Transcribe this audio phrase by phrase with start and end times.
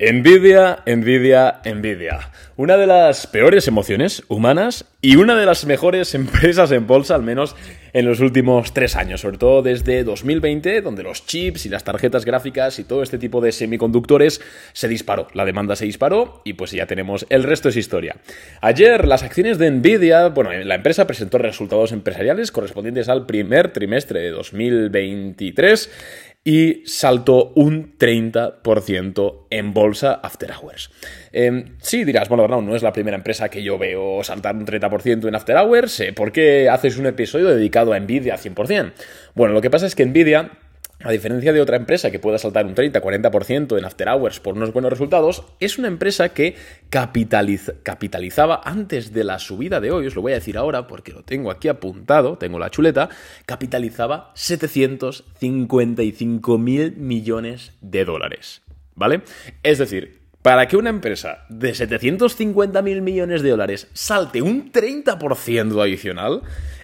[0.00, 2.30] Envidia, envidia, envidia.
[2.54, 7.24] Una de las peores emociones humanas y una de las mejores empresas en bolsa, al
[7.24, 7.56] menos
[7.92, 12.24] en los últimos tres años, sobre todo desde 2020, donde los chips y las tarjetas
[12.24, 14.40] gráficas y todo este tipo de semiconductores
[14.72, 15.26] se disparó.
[15.34, 18.18] La demanda se disparó y pues ya tenemos el resto es historia.
[18.60, 24.20] Ayer las acciones de Nvidia, bueno, la empresa presentó resultados empresariales correspondientes al primer trimestre
[24.20, 25.90] de 2023
[26.44, 30.90] y saltó un 30% en bolsa after hours.
[31.32, 34.64] Eh, sí, dirás, bueno, no, no es la primera empresa que yo veo saltar un
[34.64, 36.02] 30% en after hours.
[36.14, 38.92] ¿Por qué haces un episodio dedicado a Nvidia 100%?
[39.34, 40.50] Bueno, lo que pasa es que Nvidia
[41.04, 44.72] a diferencia de otra empresa que pueda saltar un 30-40% en after hours por unos
[44.72, 46.56] buenos resultados, es una empresa que
[46.90, 51.22] capitalizaba antes de la subida de hoy, os lo voy a decir ahora porque lo
[51.22, 53.08] tengo aquí apuntado, tengo la chuleta,
[53.46, 58.62] capitalizaba 755 mil millones de dólares.
[58.96, 59.22] ¿Vale?
[59.62, 65.82] Es decir, para que una empresa de 750 mil millones de dólares salte un 30%
[65.82, 66.42] adicional,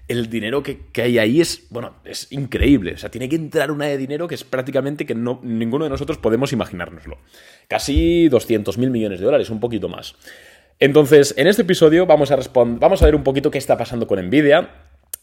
[0.09, 2.93] el dinero que, hay ahí es, bueno, es increíble.
[2.95, 5.91] O sea, tiene que entrar una de dinero que es prácticamente que no, ninguno de
[5.91, 7.19] nosotros podemos imaginárnoslo.
[7.69, 10.17] Casi 200 mil millones de dólares, un poquito más.
[10.79, 14.21] Entonces, en este episodio vamos a, vamos a ver un poquito qué está pasando con
[14.21, 14.71] Nvidia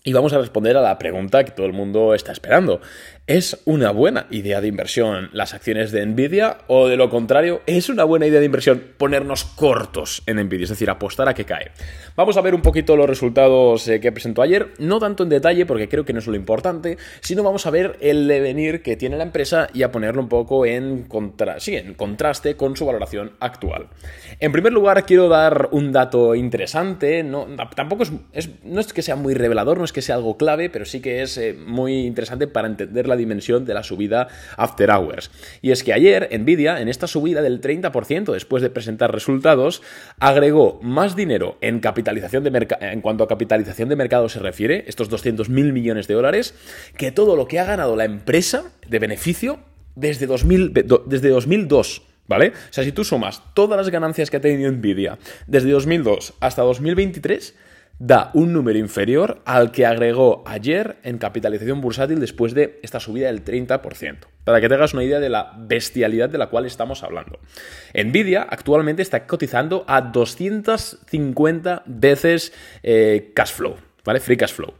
[0.03, 2.81] y vamos a responder a la pregunta que todo el mundo está esperando.
[3.27, 7.87] ¿Es una buena idea de inversión las acciones de Nvidia o de lo contrario, es
[7.87, 11.71] una buena idea de inversión ponernos cortos en Nvidia, es decir, apostar a que cae?
[12.15, 15.65] Vamos a ver un poquito los resultados eh, que presentó ayer, no tanto en detalle
[15.67, 19.17] porque creo que no es lo importante, sino vamos a ver el devenir que tiene
[19.17, 21.07] la empresa y a ponerlo un poco en,
[21.67, 23.87] en contraste con su valoración actual.
[24.39, 29.15] En primer lugar, quiero dar un dato interesante, no, tampoco es, no es que sea
[29.15, 32.47] muy revelador, no es que sea algo clave, pero sí que es eh, muy interesante
[32.47, 35.31] para entender la dimensión de la subida after hours.
[35.61, 39.81] Y es que ayer Nvidia, en esta subida del 30% después de presentar resultados,
[40.19, 45.09] agregó más dinero en capitalización de en cuanto a capitalización de mercado se refiere, estos
[45.09, 46.53] 200 mil millones de dólares,
[46.97, 49.59] que todo lo que ha ganado la empresa de beneficio
[49.95, 50.73] desde, 2000,
[51.05, 52.03] desde 2002.
[52.27, 52.49] ¿Vale?
[52.49, 56.61] O sea, si tú sumas todas las ganancias que ha tenido Nvidia desde 2002 hasta
[56.61, 57.55] 2023,
[57.99, 63.27] da un número inferior al que agregó ayer en capitalización bursátil después de esta subida
[63.27, 64.17] del 30%.
[64.43, 67.39] Para que te hagas una idea de la bestialidad de la cual estamos hablando.
[67.93, 74.19] Nvidia actualmente está cotizando a 250 veces eh, cash flow, ¿vale?
[74.19, 74.73] Free cash flow.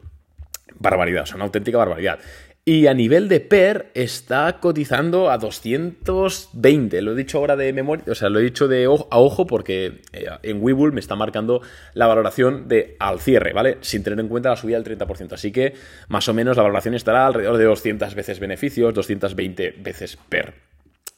[0.80, 2.20] Barbaridad, o una auténtica barbaridad.
[2.64, 7.02] Y a nivel de PER está cotizando a 220.
[7.02, 10.02] Lo he dicho ahora de memoria, o sea, lo he dicho de a ojo porque
[10.14, 11.62] eh, en Webull me está marcando
[11.96, 13.80] la valoración de al cierre, ¿vale?
[13.82, 15.34] Sin tener en cuenta la subida del 30%.
[15.34, 15.74] Así que
[16.08, 20.54] más o menos la valoración estará alrededor de 200 veces beneficios, 220 veces PER.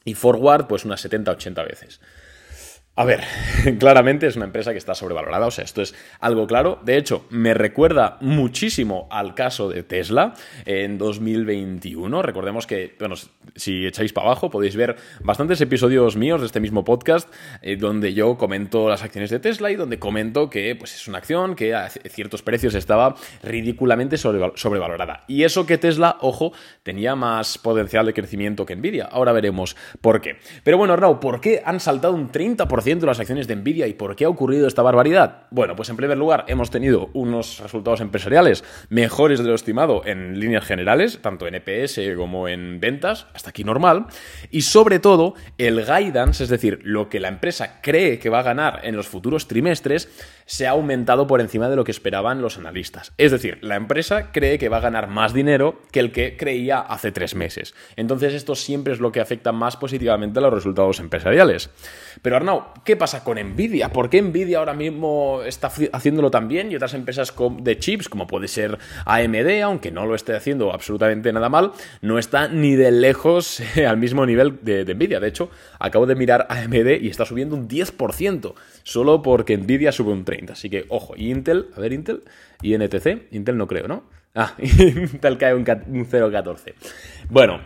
[0.06, 2.00] Y forward, pues unas 70-80 veces.
[2.96, 3.22] A ver,
[3.80, 6.78] claramente es una empresa que está sobrevalorada, o sea, esto es algo claro.
[6.84, 10.34] De hecho, me recuerda muchísimo al caso de Tesla
[10.64, 12.22] en 2021.
[12.22, 13.16] Recordemos que, bueno,
[13.56, 14.94] si echáis para abajo podéis ver
[15.24, 17.28] bastantes episodios míos de este mismo podcast
[17.62, 21.18] eh, donde yo comento las acciones de Tesla y donde comento que pues, es una
[21.18, 25.24] acción que a ciertos precios estaba ridículamente sobrevalorada.
[25.26, 26.52] Y eso que Tesla, ojo,
[26.84, 29.06] tenía más potencial de crecimiento que Nvidia.
[29.06, 30.36] Ahora veremos por qué.
[30.62, 32.83] Pero bueno, Arnau, ¿por qué han saltado un 30%?
[32.84, 33.86] Las acciones de Nvidia.
[33.86, 35.46] ¿Y por qué ha ocurrido esta barbaridad?
[35.50, 40.38] Bueno, pues en primer lugar hemos tenido unos resultados empresariales mejores de lo estimado en
[40.38, 44.06] líneas generales, tanto en EPS como en ventas, hasta aquí normal.
[44.50, 48.42] Y sobre todo, el guidance, es decir, lo que la empresa cree que va a
[48.42, 50.10] ganar en los futuros trimestres,
[50.46, 53.12] se ha aumentado por encima de lo que esperaban los analistas.
[53.16, 56.80] Es decir, la empresa cree que va a ganar más dinero que el que creía
[56.80, 57.74] hace tres meses.
[57.96, 61.70] Entonces esto siempre es lo que afecta más positivamente a los resultados empresariales.
[62.22, 63.90] Pero Arnau, ¿qué pasa con Nvidia?
[63.90, 68.26] ¿Por qué Nvidia ahora mismo está haciéndolo tan bien y otras empresas de chips, como
[68.26, 72.90] puede ser AMD, aunque no lo esté haciendo absolutamente nada mal, no está ni de
[72.90, 75.20] lejos al mismo nivel de, Nvidia?
[75.20, 80.12] De hecho, acabo de mirar AMD y está subiendo un 10%, solo porque Nvidia sube
[80.12, 80.50] un 30%.
[80.50, 82.22] Así que, ojo, Intel, a ver, Intel,
[82.62, 84.04] y NTC, Intel no creo, ¿no?
[84.34, 86.74] Ah, Intel cae un, 0,14.
[87.28, 87.60] Bueno,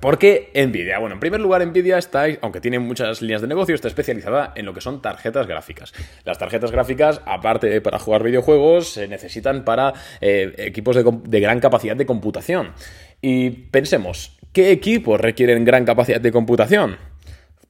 [0.00, 0.98] ¿Por qué Nvidia?
[0.98, 4.66] Bueno, en primer lugar, Nvidia está, aunque tiene muchas líneas de negocio, está especializada en
[4.66, 5.92] lo que son tarjetas gráficas.
[6.24, 11.60] Las tarjetas gráficas, aparte de para jugar videojuegos, se necesitan para eh, equipos de gran
[11.60, 12.72] capacidad de computación.
[13.22, 16.98] Y pensemos, ¿qué equipos requieren gran capacidad de computación?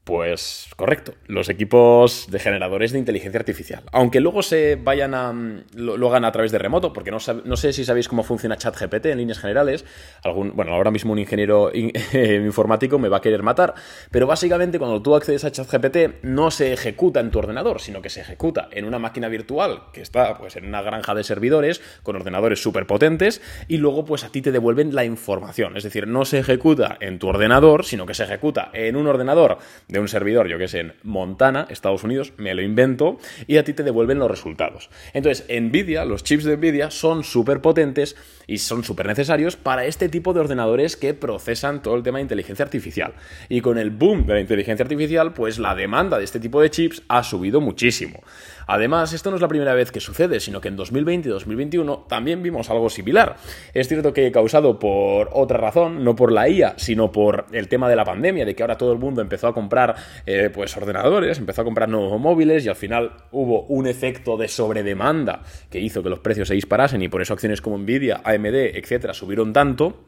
[0.05, 3.85] Pues correcto, los equipos de generadores de inteligencia artificial.
[3.91, 5.33] Aunque luego se vayan a.
[5.75, 7.17] lo, hagan a través de remoto, porque no,
[7.47, 9.87] no, sé si sabéis cómo funciona ChatGPT en líneas generales.
[10.53, 11.73] Bueno, ahora mismo un ingeniero
[12.45, 13.73] informático me va a querer matar.
[14.11, 18.11] Pero básicamente, cuando tú accedes a ChatGPT, no se ejecuta en tu ordenador, sino que
[18.11, 22.15] se ejecuta en una máquina virtual que está pues, en una granja de servidores con
[22.15, 23.41] ordenadores súper potentes.
[23.69, 25.79] Y luego, pues a ti te devuelven la información.
[25.79, 29.57] Es decir, no se ejecuta en tu ordenador, sino que se ejecuta en un ordenador
[29.95, 33.65] de un servidor, yo que sé, en Montana, Estados Unidos, me lo invento, y a
[33.65, 34.91] ti te devuelven los resultados.
[35.15, 40.09] Entonces, Nvidia, los chips de Nvidia son súper potentes y son súper necesarios para este
[40.09, 43.15] tipo de ordenadores que procesan todo el tema de inteligencia artificial.
[43.49, 46.71] Y con el boom de la inteligencia artificial, pues la demanda de este tipo de
[46.71, 48.23] chips ha subido muchísimo.
[48.67, 52.07] Además, esto no es la primera vez que sucede, sino que en 2020 y 2021
[52.09, 53.37] también vimos algo similar.
[53.73, 57.89] Es cierto que causado por otra razón, no por la IA, sino por el tema
[57.89, 59.95] de la pandemia, de que ahora todo el mundo empezó a comprar
[60.27, 64.49] eh, pues ordenadores, empezó a comprar nuevos móviles y al final hubo un efecto de
[64.49, 68.77] sobredemanda que hizo que los precios se disparasen y por eso acciones como Nvidia, AMD,
[68.77, 70.05] etcétera, subieron tanto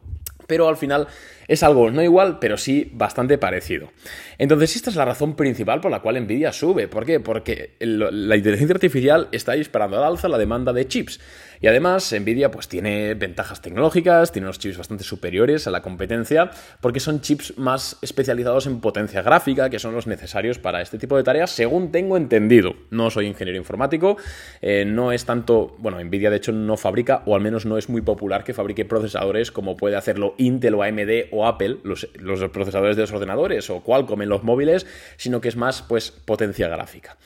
[0.46, 1.06] pero al final
[1.48, 3.92] es algo no igual, pero sí bastante parecido.
[4.38, 6.88] Entonces, esta es la razón principal por la cual Nvidia sube.
[6.88, 7.20] ¿Por qué?
[7.20, 11.20] Porque la inteligencia artificial está disparando al alza la demanda de chips.
[11.60, 16.50] Y además, Nvidia pues tiene ventajas tecnológicas, tiene unos chips bastante superiores a la competencia,
[16.80, 21.16] porque son chips más especializados en potencia gráfica, que son los necesarios para este tipo
[21.16, 22.74] de tareas, según tengo entendido.
[22.90, 24.16] No soy ingeniero informático,
[24.60, 27.88] eh, no es tanto, bueno, Nvidia de hecho no fabrica, o al menos no es
[27.88, 32.40] muy popular que fabrique procesadores como puede hacerlo Intel o AMD o Apple, los, los
[32.50, 34.86] procesadores de los ordenadores, o Qualcomm en los móviles,
[35.16, 37.16] sino que es más, pues, potencia gráfica.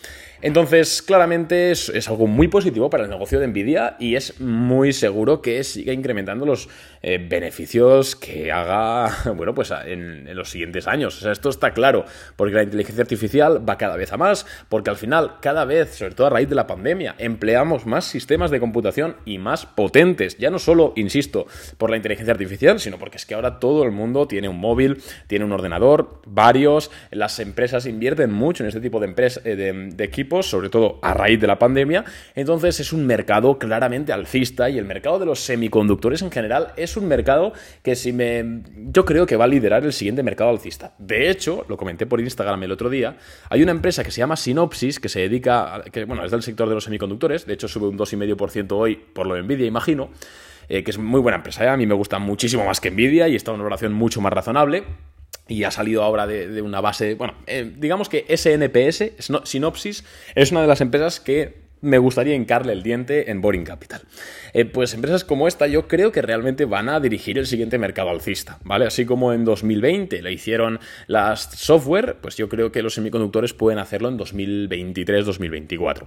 [0.43, 5.43] Entonces, claramente es, algo muy positivo para el negocio de Nvidia y es muy seguro
[5.43, 6.71] que siga incrementando los
[7.03, 11.19] eh, beneficios que haga, bueno, pues en, los siguientes años.
[11.19, 12.07] O sea, esto está claro,
[12.37, 16.15] porque la inteligencia artificial va cada vez a más, porque al final, cada vez, sobre
[16.15, 20.39] todo a raíz de la pandemia, empleamos más sistemas de computación y más potentes.
[20.39, 23.91] Ya no solo, insisto, por la inteligencia artificial, sino porque es que ahora todo el
[23.91, 29.01] mundo tiene un móvil, tiene un ordenador, varios, las empresas invierten mucho en este tipo
[29.01, 32.05] de, empresas, eh, de equipos sobre todo a raíz de la pandemia.
[32.35, 36.97] Entonces es un mercado claramente alcista y el mercado de los semiconductores en general es
[36.97, 38.63] un mercado que si me
[38.93, 40.95] yo creo que va a liderar el siguiente mercado alcista.
[40.99, 43.17] De hecho, lo comenté por Instagram el otro día,
[43.49, 46.69] hay una empresa que se llama Synopsis que se dedica que bueno, es del sector
[46.69, 50.11] de los semiconductores, de hecho sube un 2,5% hoy por lo de Nvidia, imagino.
[50.73, 51.69] Eh, que es muy buena empresa, ¿eh?
[51.69, 54.33] a mí me gusta muchísimo más que Nvidia y está en una valoración mucho más
[54.33, 54.85] razonable
[55.51, 60.05] y ha salido ahora de, una base, bueno, eh, digamos que SNPS, Synopsis,
[60.37, 64.03] es una de las empresas que me gustaría hincarle el diente en Boring Capital.
[64.53, 68.11] Eh, pues empresas como esta yo creo que realmente van a dirigir el siguiente mercado
[68.11, 68.87] alcista, ¿vale?
[68.87, 73.79] Así como en 2020 le hicieron las software, pues yo creo que los semiconductores pueden
[73.79, 76.07] hacerlo en 2023-2024.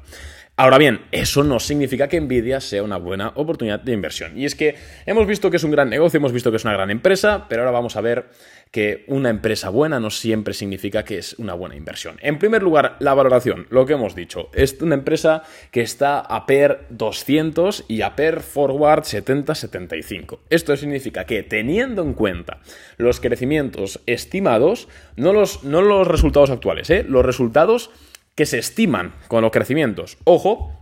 [0.55, 4.37] Ahora bien, eso no significa que Nvidia sea una buena oportunidad de inversión.
[4.37, 4.75] Y es que
[5.07, 7.63] hemos visto que es un gran negocio, hemos visto que es una gran empresa, pero
[7.63, 8.29] ahora vamos a ver
[8.73, 12.17] que una empresa buena no siempre significa que es una buena inversión.
[12.23, 16.47] En primer lugar, la valoración, lo que hemos dicho, es una empresa que está a
[16.47, 20.39] PER 200 y a PER Forward 70-75.
[20.49, 22.61] Esto significa que teniendo en cuenta
[22.97, 24.87] los crecimientos estimados,
[25.17, 27.05] no los, no los resultados actuales, ¿eh?
[27.07, 27.91] los resultados
[28.33, 30.73] que se estiman con los crecimientos, ojo,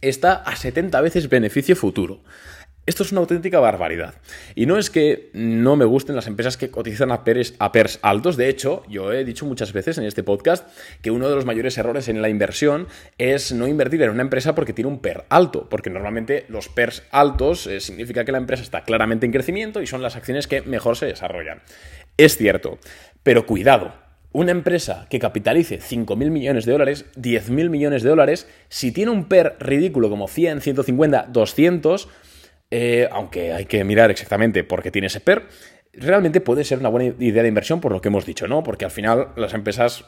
[0.00, 2.20] está a 70 veces beneficio futuro.
[2.86, 4.14] Esto es una auténtica barbaridad.
[4.54, 7.98] Y no es que no me gusten las empresas que cotizan a PERS, a PERS
[8.00, 8.36] altos.
[8.36, 10.68] De hecho, yo he dicho muchas veces en este podcast
[11.02, 12.86] que uno de los mayores errores en la inversión
[13.18, 15.68] es no invertir en una empresa porque tiene un PER alto.
[15.68, 19.88] Porque normalmente los PERS altos eh, significa que la empresa está claramente en crecimiento y
[19.88, 21.62] son las acciones que mejor se desarrollan.
[22.16, 22.78] Es cierto,
[23.24, 23.94] pero cuidado.
[24.30, 29.24] Una empresa que capitalice 5.000 millones de dólares, 10.000 millones de dólares, si tiene un
[29.24, 32.08] PER ridículo como 100, 150, 200,
[32.70, 35.46] eh, aunque hay que mirar exactamente por qué tiene ese PER,
[35.92, 38.62] realmente puede ser una buena idea de inversión por lo que hemos dicho, ¿no?
[38.62, 40.04] Porque al final las empresas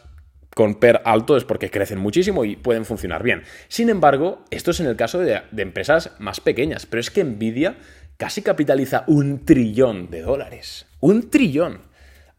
[0.54, 3.42] con PER alto es porque crecen muchísimo y pueden funcionar bien.
[3.68, 7.24] Sin embargo, esto es en el caso de, de empresas más pequeñas, pero es que
[7.24, 7.76] Nvidia
[8.16, 10.86] casi capitaliza un trillón de dólares.
[11.00, 11.88] Un trillón.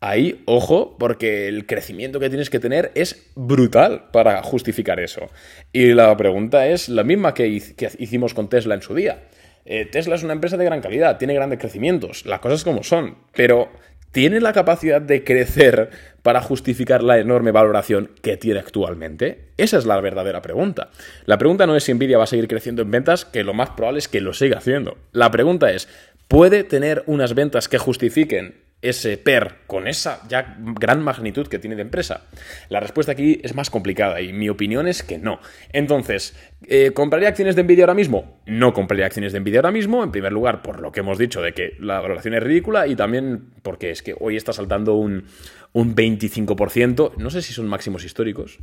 [0.01, 5.29] Ahí, ojo, porque el crecimiento que tienes que tener es brutal para justificar eso.
[5.73, 9.23] Y la pregunta es la misma que, hicimos con Tesla en su día.
[9.65, 13.17] Eh, Tesla es una empresa de gran calidad, tiene grandes crecimientos, las cosas como son,
[13.33, 13.69] pero
[14.11, 15.89] ¿tiene la capacidad de crecer
[16.23, 19.49] para justificar la enorme valoración que tiene actualmente?
[19.57, 20.89] Esa es la verdadera pregunta.
[21.25, 23.71] La pregunta no es si Nvidia va a seguir creciendo en ventas, que lo más
[23.71, 24.97] probable es que lo siga haciendo.
[25.11, 25.87] La pregunta es,
[26.27, 31.75] ¿puede tener unas ventas que justifiquen ese PER con esa ya gran magnitud que tiene
[31.75, 32.25] de empresa?
[32.69, 35.39] La respuesta aquí es más complicada y mi opinión es que no.
[35.73, 36.35] Entonces,
[36.67, 38.39] eh, ¿compraría acciones de Nvidia ahora mismo?
[38.45, 41.41] No compraría acciones de Nvidia ahora mismo, en primer lugar por lo que hemos dicho
[41.41, 45.25] de que la valoración es ridícula y también porque es que hoy está saltando un,
[45.73, 48.59] un 25%, no sé si son máximos históricos,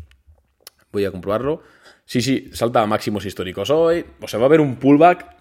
[0.93, 1.63] voy a comprobarlo.
[2.05, 5.36] Sí, sí, salta a máximos históricos hoy, o sea, va a haber un pullback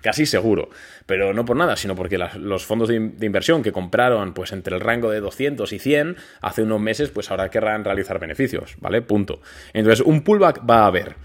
[0.00, 0.70] casi seguro,
[1.06, 4.80] pero no por nada, sino porque los fondos de, inversión que compraron pues entre el
[4.80, 9.02] rango de 200 y 100 hace unos meses, pues ahora querrán realizar beneficios, ¿vale?
[9.02, 9.40] Punto.
[9.72, 11.16] Entonces, un pullback va a haber.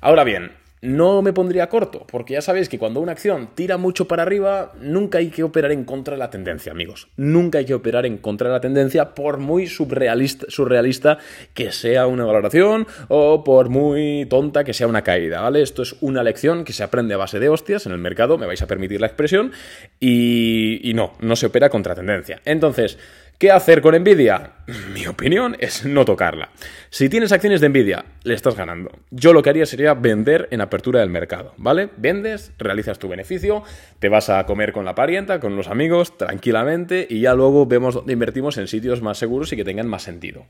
[0.00, 0.52] Ahora bien,
[0.84, 4.72] no me pondría corto, porque ya sabéis que cuando una acción tira mucho para arriba,
[4.80, 7.08] nunca hay que operar en contra de la tendencia, amigos.
[7.16, 11.18] Nunca hay que operar en contra de la tendencia, por muy surrealista, surrealista
[11.54, 15.62] que sea una valoración o por muy tonta que sea una caída, ¿vale?
[15.62, 18.46] Esto es una lección que se aprende a base de hostias en el mercado, me
[18.46, 19.52] vais a permitir la expresión,
[20.00, 22.42] y, y no, no se opera contra tendencia.
[22.44, 22.98] Entonces,
[23.38, 24.52] ¿Qué hacer con Nvidia?
[24.94, 26.50] Mi opinión es no tocarla.
[26.90, 28.92] Si tienes acciones de Nvidia, le estás ganando.
[29.10, 31.90] Yo lo que haría sería vender en apertura del mercado, ¿vale?
[31.96, 33.64] Vendes, realizas tu beneficio,
[33.98, 37.94] te vas a comer con la parienta, con los amigos, tranquilamente, y ya luego vemos
[37.94, 40.46] dónde invertimos en sitios más seguros y que tengan más sentido.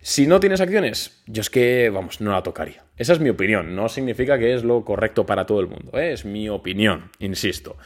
[0.00, 2.84] Si no tienes acciones, yo es que, vamos, no la tocaría.
[2.96, 6.12] Esa es mi opinión, no significa que es lo correcto para todo el mundo, ¿eh?
[6.12, 7.76] es mi opinión, insisto.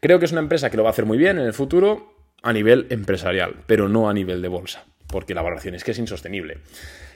[0.00, 2.15] Creo que es una empresa que lo va a hacer muy bien en el futuro,
[2.46, 5.98] a nivel empresarial, pero no a nivel de bolsa, porque la valoración es que es
[5.98, 6.58] insostenible.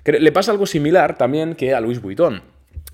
[0.04, 2.42] Le pasa algo similar también que a Luis Vuitton.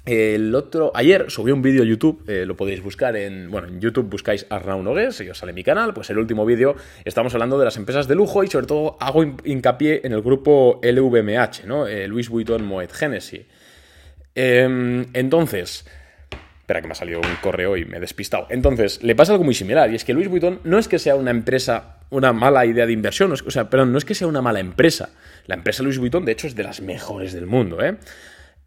[0.04, 3.80] El otro, ayer subí un vídeo a YouTube, eh, lo podéis buscar en, bueno, en
[3.80, 7.58] YouTube buscáis Arnau Nogués, y os sale mi canal, pues el último vídeo estamos hablando
[7.58, 11.88] de las empresas de lujo y sobre todo hago hincapié en el grupo LVMH, ¿no?
[11.88, 13.46] Eh, Louis Vuitton Moet Hennessy.
[14.36, 15.86] Em, entonces,
[16.66, 18.48] Espera que me ha salido un correo y me he despistado.
[18.50, 21.14] Entonces, le pasa algo muy similar, y es que Louis Vuitton no es que sea
[21.14, 24.42] una empresa, una mala idea de inversión, o sea, perdón, no es que sea una
[24.42, 25.10] mala empresa.
[25.46, 27.98] La empresa Louis Vuitton, de hecho, es de las mejores del mundo, ¿eh?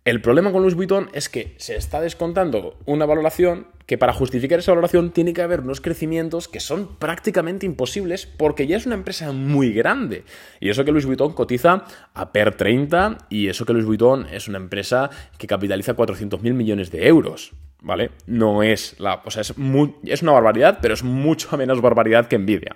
[0.06, 4.60] El problema con Louis Vuitton es que se está descontando una valoración que para justificar
[4.60, 8.96] esa valoración tiene que haber unos crecimientos que son prácticamente imposibles porque ya es una
[8.96, 10.24] empresa muy grande.
[10.62, 14.48] Y eso que Louis Vuitton cotiza a PER 30 y eso que Louis Vuitton es
[14.48, 17.52] una empresa que capitaliza 400.000 millones de euros.
[17.82, 18.12] ¿Vale?
[18.28, 19.22] No es la.
[19.26, 19.54] O sea, es,
[20.04, 22.76] es una barbaridad, pero es mucho menos barbaridad que Nvidia.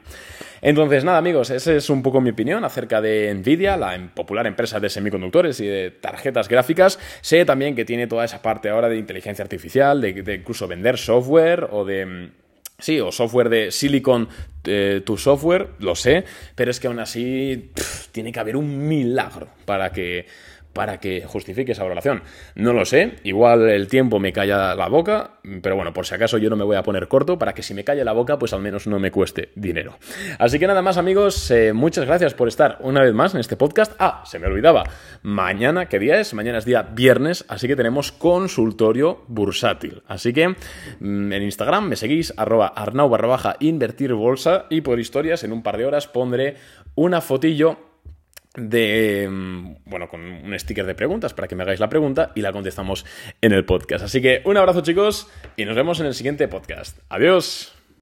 [0.62, 4.80] Entonces, nada, amigos, esa es un poco mi opinión acerca de Nvidia, la popular empresa
[4.80, 7.00] de semiconductores y de tarjetas gráficas.
[7.20, 11.68] Sé también que tiene toda esa parte ahora de inteligencia artificial, de, incluso vender software
[11.72, 12.30] o de.
[12.80, 14.28] Sí, o software de Silicon
[14.64, 17.72] eh, to software, lo sé, pero es que aún así
[18.12, 20.26] tiene que haber un milagro para que
[20.74, 22.24] para que justifique esa valoración.
[22.56, 26.38] No lo sé, igual el tiempo me calla la boca, pero bueno, por si acaso
[26.38, 28.54] yo no me voy a poner corto para que si me calle la boca, pues
[28.54, 29.98] al menos no me cueste dinero.
[30.40, 33.56] Así que nada más amigos, eh, muchas gracias por estar una vez más en este
[33.56, 33.94] podcast.
[34.00, 34.84] Ah, se me olvidaba,
[35.22, 36.34] mañana, ¿qué día es?
[36.34, 40.02] Mañana es día viernes, así que tenemos consultorio bursátil.
[40.08, 45.00] Así que mm, en Instagram me seguís arroba arnau barra baja invertir bolsa y por
[45.00, 46.56] historias en un par de horas pondré
[46.96, 47.93] una fotillo
[48.56, 52.42] de, mm, bueno, con un sticker de preguntas para que me hagáis la pregunta y
[52.42, 53.06] la contestamos
[53.42, 54.06] en el podcast.
[54.06, 56.98] Así que un abrazo chicos y nos vemos en el siguiente podcast.
[57.10, 57.83] Adiós.